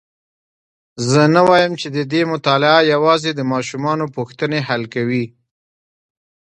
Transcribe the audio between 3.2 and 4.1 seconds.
د ماشومانو